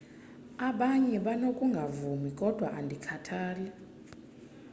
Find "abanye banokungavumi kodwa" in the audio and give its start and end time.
0.69-2.67